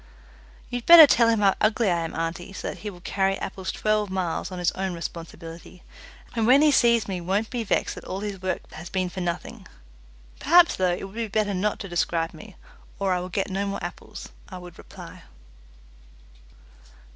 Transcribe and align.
"You'd 0.71 0.87
better 0.87 1.05
tell 1.05 1.27
him 1.29 1.41
how 1.41 1.53
ugly 1.61 1.91
I 1.91 1.99
am, 1.99 2.15
auntie, 2.15 2.53
so 2.53 2.69
that 2.69 2.79
he 2.79 2.89
will 2.89 3.01
carry 3.01 3.37
apples 3.37 3.71
twelve 3.71 4.09
miles 4.09 4.51
on 4.51 4.57
his 4.57 4.71
own 4.71 4.95
responsibility, 4.95 5.83
and 6.35 6.47
when 6.47 6.63
he 6.63 6.71
sees 6.71 7.07
me 7.07 7.21
won't 7.21 7.51
be 7.51 7.63
vexed 7.63 7.93
that 7.93 8.05
all 8.05 8.21
his 8.21 8.41
work 8.41 8.61
has 8.73 8.89
been 8.89 9.09
for 9.11 9.21
nothing. 9.21 9.67
Perhaps, 10.39 10.77
though, 10.77 10.93
it 10.95 11.03
would 11.03 11.13
be 11.13 11.27
better 11.27 11.53
not 11.53 11.77
to 11.81 11.87
describe 11.87 12.33
me, 12.33 12.55
or 12.97 13.13
I 13.13 13.19
will 13.19 13.29
get 13.29 13.51
no 13.51 13.67
more 13.67 13.83
apples," 13.83 14.29
I 14.49 14.57
would 14.57 14.79
reply. 14.79 15.21